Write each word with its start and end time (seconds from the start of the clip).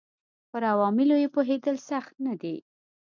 پر 0.49 0.61
عواملو 0.73 1.15
یې 1.23 1.27
پوهېدل 1.35 1.75
سخت 1.89 2.13
نه 2.25 2.33
دي 2.41 2.55